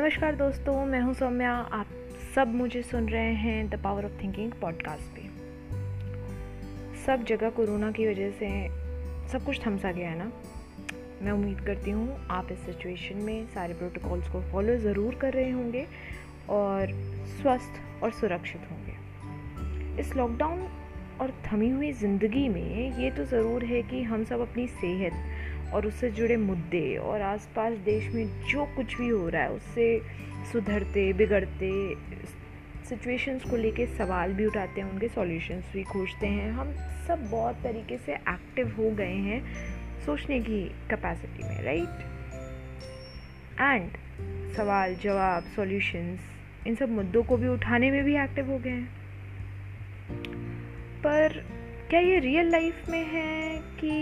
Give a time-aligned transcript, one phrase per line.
[0.00, 1.86] नमस्कार दोस्तों, मैं हूँ सौम्या। आप
[2.34, 5.22] सब मुझे सुन रहे हैं the power of thinking podcast पे।
[7.06, 8.48] सब जगह कोरोना की वजह से
[9.28, 10.32] सब कुछ थमसा गया है ना?
[11.22, 15.50] मैं उम्मीद करती हूँ आप इस सिचुएशन में सारे प्रोटोकॉल्स को फॉलो ज़रूर कर रहे
[15.50, 15.86] होंगे
[16.50, 16.92] और
[17.26, 20.68] स्वस्थ और सुरक्षित होंगे। इस लॉकडाउन
[21.20, 25.12] और थमी हुई ज़िंदगी में ये तो ज़रूर है कि हम सब अपनी सेहत
[25.72, 30.00] और उससे जुड़े मुद्दे और आसपास देश में जो कुछ भी हो रहा है, उससे
[30.52, 31.94] सुधरते, बिगड़ते
[32.84, 36.72] सिचुएशंस को लेके सवाल भी उठाते हैं, उनके सॉल्यूशंस भी खोजते हैं। हम
[37.06, 39.70] सब बहुत तरीके से एक्टिव हो गए हैं
[40.06, 41.88] सोचने की कैपेसिटी में राइट
[43.60, 43.90] एंड
[44.56, 46.20] सवाल, जवाब सॉल्यूशंस
[46.66, 49.00] इन सब मुद्दों को भी उठाने में भी एक्टिव हो गए हैं।
[50.98, 51.44] पर
[51.90, 53.92] क्या ये रियल लाइफ में है कि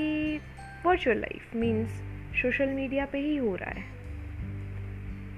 [0.88, 1.88] virtual life means
[2.42, 3.84] social media पे ही हो रहा है।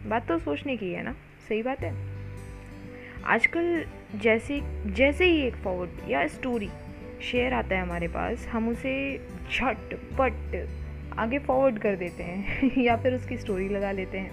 [0.09, 1.13] बात तो सोचने की है ना?
[1.49, 2.09] सही बात है?
[3.25, 3.85] आजकल
[4.15, 6.69] जैसे जैसे ही एक फॉरवर्ड या स्टोरी
[7.23, 9.19] शेयर आता है हमारे पास, हम उसे
[9.53, 10.69] झट पट
[11.19, 14.33] आगे फॉरवर्ड कर देते हैं या फिर उसकी स्टोरी लगा लेते हैं।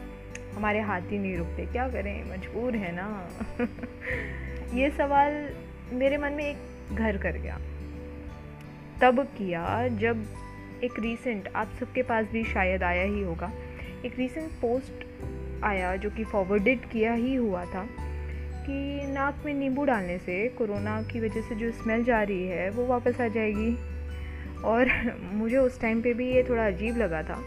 [0.56, 2.32] हमारे हाथ ही नहीं रुकते। क्या करें?
[2.32, 3.30] मजबूर है ना?
[4.74, 5.50] ये सवाल
[5.92, 6.58] मेरे मन में एक
[6.96, 7.60] घर कर गया।
[9.02, 10.26] तब किया जब
[10.84, 13.52] एक रीसेंट आप सबके पास भी शायद आया ही होगा।
[14.06, 15.06] एक रीसेंट पोस्ट
[15.64, 17.88] आया जो कि फॉरवर्डेड किया ही हुआ था
[18.66, 22.70] कि नाक में नींबू डालने से कोरोना की वजह से जो स्मेल जा रही है,
[22.70, 23.76] वो वापस आ जाएगी।
[24.62, 27.42] और मुझे उस टाइम पे भी ये थोड़ा अजीब लगा था,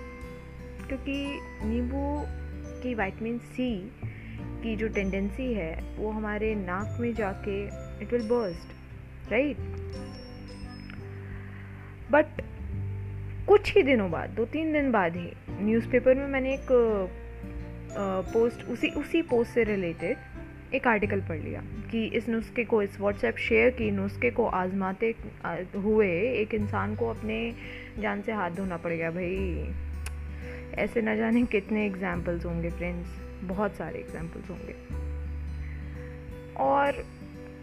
[0.88, 2.24] क्योंकि नींबू
[2.82, 3.92] की वाइटमिन सी
[4.62, 7.64] की जो टेंडेंसी है, वो हमारे नाक में जाके
[8.02, 9.56] it will burst right
[12.12, 12.26] but
[13.60, 16.68] कुछ ही दिनों बाद, दो तीन दिन बाद ही न्यूज़पेपर में मैंने एक
[18.32, 23.00] पोस्ट उसी उसी पोस्ट से रिलेटेड एक आर्टिकल पढ़ लिया कि इस नुस्खे को, इस
[23.00, 25.14] व्हाट्सएप शेयर की नुस्खे को आजमाते
[25.76, 27.54] हुए एक इंसान को अपने
[27.98, 29.68] जान से हाथ धोना पड़ गया। भाई,
[30.74, 33.08] ऐसे ना जाने कितने एग्जाम्पल्स होंगे फ्रेंड्स
[33.44, 34.74] बहुत सारे एग्जाम्पल्स होंगे।
[36.56, 37.04] और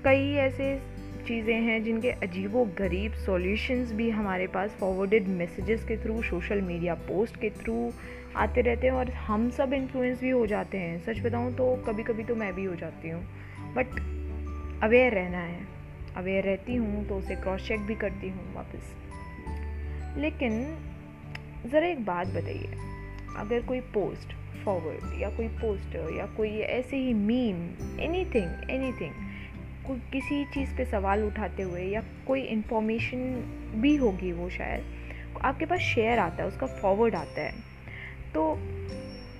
[0.06, 0.97] कई ऐसे
[1.28, 6.94] चीज़ें हैं जिनके अजीबो गरीब सॉल्यूशंस भी हमारे पास फॉरवर्डेड मैसेजेस के थ्रू सोशल मीडिया
[6.94, 7.94] पोस्ट के थ्रू
[8.36, 12.04] आते रहते हैं और हम सब इन्फ्लुएंस भी हो जाते हैं। सच बताऊँ तो कभी
[12.04, 13.24] कभी तो मैं भी हो जाती हूँ।
[13.76, 13.88] बट
[14.84, 15.68] अवेयर रहना है।
[16.16, 18.96] अवेयर रहती हूँ तो उसे क्रॉस चेक भी करती हूँ वापस।
[20.18, 20.78] लेकिन
[21.66, 22.78] ज़रा एक बात बताइए।
[23.38, 24.34] अगर कोई पोस्ट
[24.66, 27.58] फॉरवर्ड या कोई पोस्टर या कोई ऐसे ही मीम
[28.00, 29.27] एनीथिंग एनीथिंग
[29.88, 33.18] कोई किसी चीज़ पे सवाल उठाते हुए या कोई इन्फॉर्मेशन
[33.76, 34.86] भी होगी वो शायद
[35.42, 37.54] आपके पास शेयर आता है, उसका फॉरवर्ड आता है।
[38.34, 38.54] तो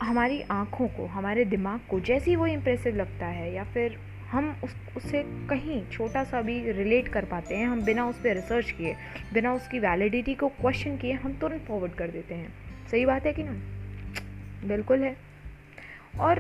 [0.02, 4.00] हमारी आँखों को, हमारे दिमाग को जैसे ही वो इम्प्रेसिव लगता है या फिर
[4.30, 8.36] हम उस उससे कहीं छोटा सा भी रिलेट कर पाते हैं, हम बिना उस पर
[8.36, 8.96] रिसर्च किए,
[9.34, 12.54] बिना उसकी वैलिडिटी को क्वेश्चन किए, हम तुरंत फॉरवर्ड कर देते हैं।
[12.92, 13.52] सही बात है कि ना?
[14.68, 15.18] बिल्कुल है।
[16.20, 16.40] और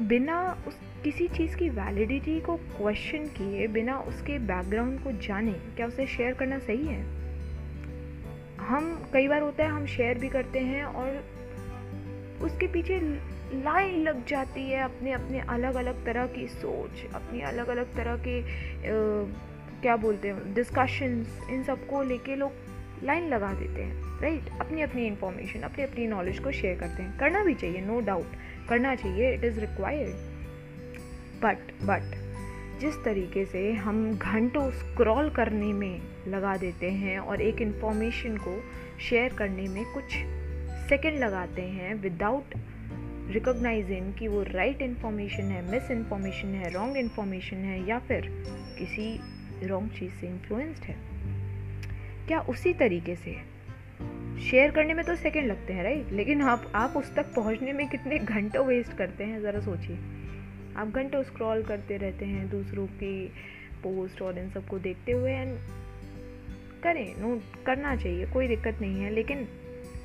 [0.00, 5.86] बिना उस किसी चीज़ की वैलिडिटी को क्वेश्चन किए बिना उसके बैकग्राउंड को जाने क्या
[5.86, 7.02] उसे शेयर करना सही है?
[8.58, 11.24] हम कई बार होता है हम शेयर भी करते हैं और
[12.42, 13.00] उसके पीछे
[13.54, 18.16] लाइन लग जाती है अपने अपने अलग अलग तरह की सोच अपनी अलग अलग तरह
[18.16, 18.82] के आ,
[19.82, 22.52] क्या बोलते हैं डिस्कशंस इन सबको लेके लोग
[23.04, 27.18] लाइन लगा देते हैं राइट अपनी अपनी इंफॉर्मेशन अपनी अपनी नॉलेज को शेयर करते हैं।
[27.18, 28.26] करना भी चाहिए नो no डाउट
[28.68, 30.33] करना चाहिए it is required
[31.42, 32.24] but but
[32.80, 38.62] जिस तरीके से हम घंटों स्क्रॉल करने में लगा देते हैं और एक इन्फॉर्मेशन को
[39.00, 40.04] शेयर करने में कुछ
[40.88, 42.44] सेकंड लगाते हैं विदाउट
[43.30, 48.28] रिकोगनाइजिंग कि वो राइट इन्फॉर्मेशन है मिस इन्फॉर्मेशन है रॉन्ग इन्फॉर्मेशन है या फिर
[48.78, 49.20] किसी
[49.66, 50.96] रॉन्ग चीज़ से इन्फ्लुएंस्ड है।
[52.26, 53.54] क्या उसी तरीके से
[54.50, 57.88] शेयर करने में तो सेकंड लगते हैं राइट लेकिन आप आप उस तक पहुँचने में
[57.88, 59.96] कितने घंटों वेस्ट करते हैं, ज़रा सोचिए।
[60.76, 63.26] आप घंटों स्क्रॉल करते रहते हैं दूसरों की
[63.82, 65.56] पोस्ट और इन सबको देखते हुए एंड
[66.82, 69.46] करें नोट करना चाहिए, कोई दिक्कत नहीं है, लेकिन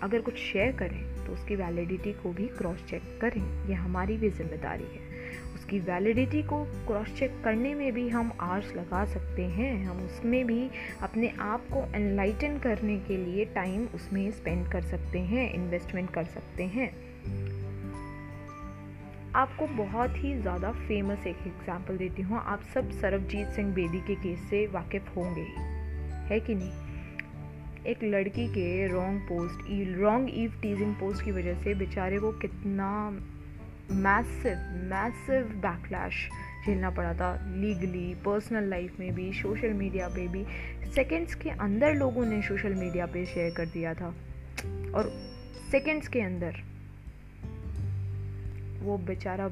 [0.04, 4.30] अगर कुछ शेयर करें तो उसकी वैलिडिटी को भी क्रॉस चेक करें यह हमारी भी
[4.30, 5.08] ज़िम्मेदारी है।
[5.56, 10.46] उसकी वैलिडिटी को क्रॉस चेक करने में भी हम आर्स लगा सकते हैं, हम उसमें
[10.48, 10.70] भी
[11.02, 16.24] अपने आप को एनलाइटन करने के लिए टाइम उसमें स्पेंड कर सकते हैं इन्वेस्टमेंट कर
[16.28, 16.90] सकते हैं।
[19.36, 24.16] आपको बहुत ही ज़्यादा फ़ेमस एक एग्ज़ाम्पल देती हूँ। आप सब सरबजीत सिंह बेदी के
[24.16, 25.46] केस से वाकिफ़ होंगे
[26.30, 26.72] है। कि नहीं?
[27.88, 32.90] एक लड़की के wrong post wrong eve teasing post की वजह से बेचारे को कितना
[33.92, 34.58] मैसिव
[34.90, 36.28] मैसिव बैकलैश
[36.66, 40.46] झेलना पड़ा था। लीगली पर्सनल लाइफ में भी सोशल मीडिया पे भी।
[40.96, 44.14] सेकंड्स के अंदर लोगों ने सोशल मीडिया पे शेयर कर दिया था।
[44.96, 45.12] और
[45.72, 46.62] सेकंड्स के अंदर
[48.82, 49.50] वो बेचारा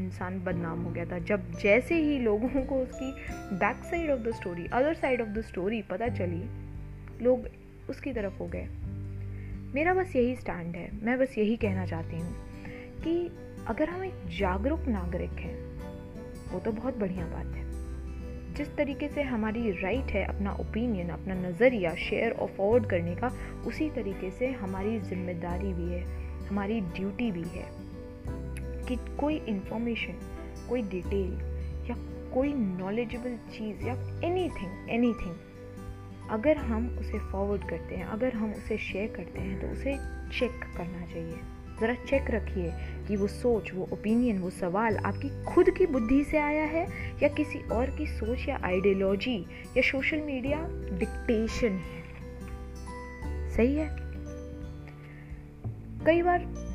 [0.00, 3.12] इंसान बदनाम हो गया था। जब जैसे ही लोगों को उसकी
[3.56, 6.42] back side of the story other side of the story पता चली,
[7.24, 7.46] लोग
[7.90, 8.68] उसकी तरफ़ हो गए।
[9.74, 12.34] मेरा बस यही स्टैंड है। मैं बस यही कहना चाहती हूँ
[13.04, 13.32] कि
[13.66, 15.56] अगर हम एक जागरूक नागरिक हैं,
[16.52, 17.66] वो तो बहुत बढ़िया बात है।
[18.54, 23.32] जिस तरीके से हमारी राइट है अपना ओपिनियन अपना नज़रिया शेयर फॉरवर्ड करने का,
[23.66, 26.02] उसी तरीके से हमारी ज़िम्मेदारी भी है,
[26.46, 27.85] हमारी ड्यूटी भी है।
[28.88, 30.14] कि कोई इंफॉर्मेशन
[30.68, 31.32] कोई डिटेल
[31.90, 31.96] या
[32.34, 33.94] कोई नॉलेजेबल चीज़ या
[34.24, 35.36] एनी थिंग एनी थिंग
[36.30, 39.92] अगर हम उसे फॉरवर्ड करते हैं, अगर हम उसे शेयर करते हैं तो उसे
[40.38, 41.36] चेक करना चाहिए।
[41.80, 42.72] ज़रा चेक रखिए
[43.08, 46.86] कि वो सोच, वो ओपिनियन वो सवाल आपकी खुद की बुद्धि से आया है
[47.22, 49.46] या किसी और की सोच या आइडियोलॉजी
[49.76, 50.58] या सोशल मीडिया
[50.98, 52.06] डिक्टेशन है।
[53.50, 53.96] सही है?
[56.06, 56.65] कई बार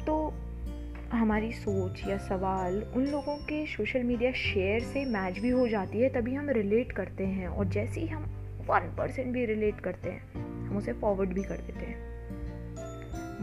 [1.17, 5.99] हमारी सोच या सवाल उन लोगों के सोशल मीडिया शेयर से मैच भी हो जाती
[5.99, 8.23] है, तभी हम रिलेट करते हैं और जैसे ही हम
[8.67, 10.33] वन परसेंट भी रिलेट करते हैं,
[10.67, 11.99] हम उसे फॉरवर्ड भी कर देते हैं।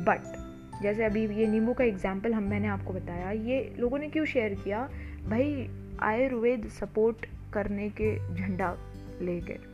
[0.04, 4.24] बट जैसे अभी ये नींबू का एग्ज़ाम्पल हम, मैंने आपको बताया, ये लोगों ने क्यों
[4.24, 4.88] शेयर किया?
[5.28, 5.68] भाई,
[6.00, 8.76] आयुर्वेद सपोर्ट करने के झंडा
[9.22, 9.67] लेकर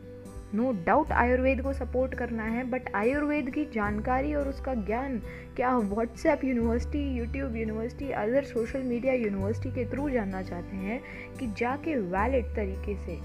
[0.55, 5.21] नो डाउट आयुर्वेद को सपोर्ट करना है बट आयुर्वेद की जानकारी और उसका ज्ञान,
[5.55, 11.01] क्या WhatsApp university YouTube university other social media university के थ्रू जानना चाहते हैं
[11.39, 13.19] कि जाके वैलिड तरीके से,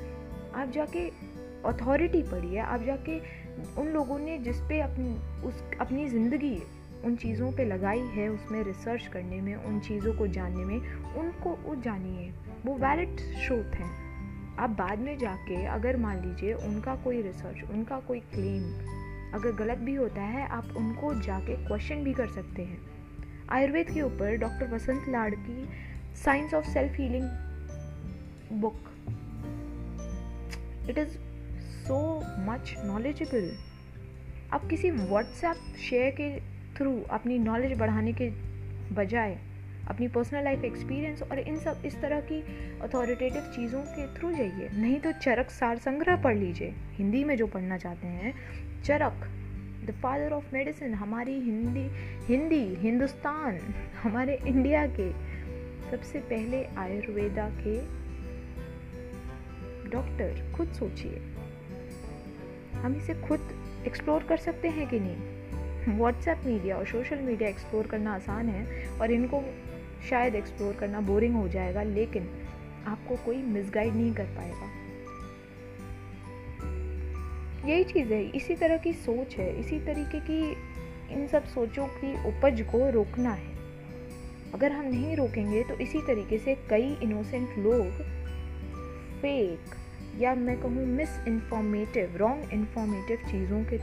[0.54, 1.08] आप जाके
[1.64, 3.18] अथॉरिटी पढ़िए, आप जाके
[3.80, 5.14] उन लोगों ने जिस पे अपनी,
[5.48, 6.62] उस, अपनी ज़िंदगी
[7.04, 10.78] उन चीज़ों पे लगाई है, उसमें रिसर्च करने में, उन चीज़ों को जानने में,
[11.14, 12.32] उनको वो जानिए,
[12.66, 14.09] वो वैलिड स्रोत हैं।
[14.60, 18.64] आप बाद में जाके अगर मान लीजिए उनका कोई रिसर्च उनका कोई क्लेम
[19.34, 22.78] अगर गलत भी होता है, आप उनको जाके क्वेश्चन भी कर सकते हैं।
[23.50, 25.68] आयुर्वेद के ऊपर डॉक्टर वसंत लाड़ की
[26.24, 27.28] science of self healing
[28.60, 28.80] book
[30.90, 31.18] it is
[31.86, 31.98] so
[32.38, 33.52] much knowledgeable
[34.52, 35.56] आप किसी व्हाट्सएप
[35.90, 36.28] शेयर के
[36.76, 38.30] थ्रू अपनी नॉलेज बढ़ाने के
[38.94, 39.38] बजाय
[39.90, 42.40] अपनी पर्सनल लाइफ एक्सपीरियंस और इन सब, इस तरह की
[42.80, 47.46] अथॉरिटेटिव चीज़ों के थ्रू जाइए। नहीं तो चरक सार संग्रह पढ़ लीजिए। हिंदी में जो
[47.46, 48.34] पढ़ना चाहते हैं,
[48.82, 49.12] Charak
[49.86, 51.88] the father of medicine हमारी हिंदी
[52.26, 53.58] हिंदी, हिंदुस्तान,
[54.02, 55.10] हमारे इंडिया के
[55.90, 57.80] सबसे पहले आयुर्वेदा के
[59.90, 61.22] डॉक्टर खुद सोचिए।
[62.72, 63.40] हम इसे खुद
[63.86, 65.96] एक्सप्लोर कर सकते हैं कि नहीं?
[65.98, 69.42] व्हाट्सएप मीडिया और सोशल मीडिया एक्सप्लोर करना आसान है और इनको
[70.08, 72.28] शायद एक्सप्लोर करना बोरिंग हो जाएगा, लेकिन
[72.86, 74.68] आपको कोई मिसगाइड नहीं कर पाएगा।
[77.68, 80.40] यही चीज़ है, इसी तरह की सोच है, इसी तरीके की
[81.14, 83.58] इन सब सोचों की उपज को रोकना है।
[84.54, 88.02] अगर हम नहीं रोकेंगे तो इसी तरीके से कई इनोसेंट लोग
[89.20, 89.60] फेक
[90.18, 93.76] या मैं कहूँ मिस इन्फॉर्मेटिव रॉन्ग इन्फॉर्मेटिव चीज़ों के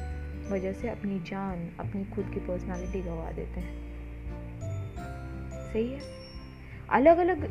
[0.54, 3.88] वजह से अपनी जान, अपनी खुद की पर्सनालिटी गंवा देते हैं।
[5.74, 6.00] सही है।
[6.90, 7.47] अलग अलग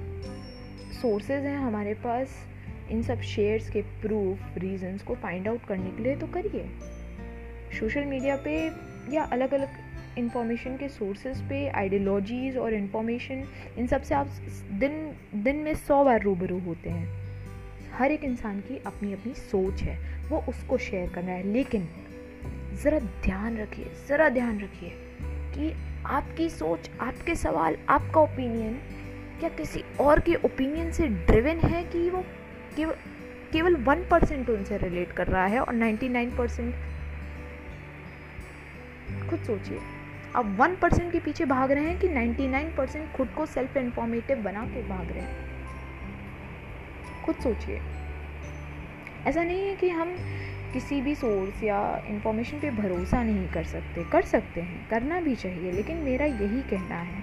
[0.92, 2.46] सोर्सेज हैं हमारे पास।
[2.90, 6.70] इन सब शेयर्स के प्रूफ रीजंस को फाइंड आउट करने के लिए तो करिए।
[7.80, 8.70] सोशल मीडिया पे
[9.12, 9.68] या अलग अलग
[10.18, 13.44] इंफॉर्मेशन के सोर्सेज पे आइडियोलॉजीज़ और इन्फॉर्मेशन
[13.78, 14.26] इन सबसे आप
[14.72, 17.26] दिन दिन में सौ बार रूबरू होते हैं।
[17.92, 21.88] हर एक इंसान की अपनी अपनी सोच है। वो उसको शेयर करना है। लेकिन
[22.82, 24.90] ज़रा ध्यान रखिए, ज़रा ध्यान रखिए
[25.22, 25.74] कि
[26.06, 28.74] आपकी सोच, आपके सवाल, आपका ओपिनियन
[29.40, 32.24] क्या किसी और के ओपिनियन से ड्रिवन है कि वो
[33.52, 36.74] केवल वन परसेंट उनसे रिलेट कर रहा है और नाइन्टी नाइन परसेंट
[39.30, 39.78] खुद सोचिए।
[40.36, 43.76] आप वन परसेंट के पीछे भाग रहे हैं कि नाइन्टी नाइन परसेंट खुद को सेल्फ
[43.76, 45.46] इन्फॉर्मेटिव बना के भाग रहे हैं।
[47.24, 47.80] खुद सोचिए।
[49.26, 50.16] ऐसा नहीं है कि हम
[50.76, 55.34] किसी भी सोर्स या इंफॉर्मेशन पे भरोसा नहीं कर सकते। कर सकते हैं, करना भी
[55.34, 57.22] चाहिए, लेकिन मेरा यही कहना है।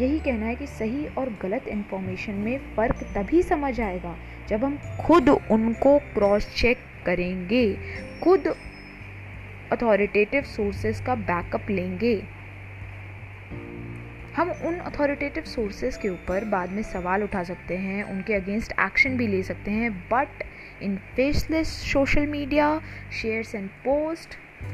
[0.00, 4.16] यही कहना है कि सही और गलत इन्फॉर्मेशन में फ़र्क तभी समझ आएगा
[4.48, 7.78] जब हम खुद उनको क्रॉस चेक करेंगे।
[8.22, 8.54] खुद
[9.72, 12.22] अथॉरिटेटिव सोर्सेज का बैकअप लेंगे।
[14.36, 19.16] हम उन अथॉरिटेटिव सोर्सेज के ऊपर बाद में सवाल उठा सकते हैं, उनके अगेंस्ट एक्शन
[19.16, 20.28] भी ले सकते हैं but
[20.82, 22.82] in faceless social media
[23.22, 24.28] shares and post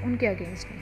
[0.04, 0.80] उनके अगेंस्ट नहीं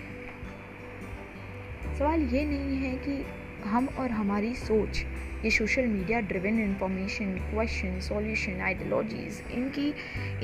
[1.98, 3.26] सवाल ये नहीं है कि
[3.64, 5.04] हम और हमारी सोच,
[5.44, 9.94] ये social media driven information question solution ideologies इनकी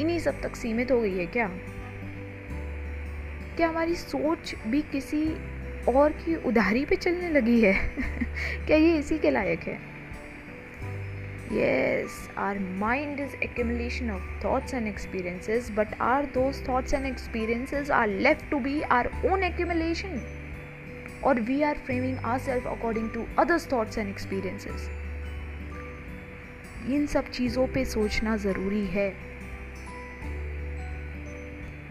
[0.03, 1.49] इन्हीं सब तक सीमित हो गई है क्या?
[3.57, 5.27] क्या हमारी सोच भी किसी
[5.89, 7.75] और की उधारी पे चलने लगी है?
[8.67, 9.90] क्या ये इसी के लायक है?
[11.51, 17.91] Yes, our mind is accumulation of thoughts and experiences, but are those thoughts and experiences
[17.91, 20.23] are left to be our own accumulation?
[21.23, 24.89] Or we are framing ourselves according to others' thoughts and experiences?
[26.89, 29.13] इन सब चीज़ों पे सोचना ज़रूरी है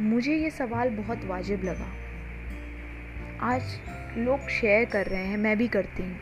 [0.01, 1.91] मुझे ये सवाल बहुत वाजिब लगा
[3.53, 6.19] आज लोग शेयर कर रहे हैं मैं भी करती हूँ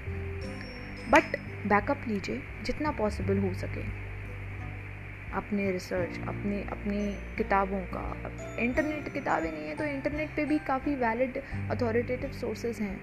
[1.10, 3.82] बट बैकअप लीजिए जितना पॉसिबल हो सके।
[5.34, 8.04] अपने रिसर्च, अपने, अपनी किताबों का।
[8.60, 11.38] इंटरनेट किताबें नहीं है तो इंटरनेट पे भी काफ़ी वैलिड
[11.72, 13.00] अथॉरिटेटिव सोर्सेज हैं।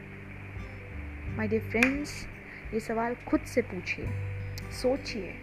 [1.37, 2.27] माय डियर फ्रेंड्स
[2.75, 4.07] ये सवाल खुद से पूछिए।
[4.73, 5.35] सोचिए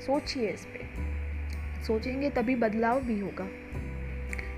[0.00, 3.48] सोचिए इस पर सोचेंगे तभी बदलाव भी होगा।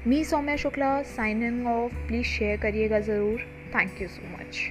[0.06, 3.40] Me Saumya Shukla signing off please share करिएगा ज़रूर।
[3.74, 4.68] Thank you so much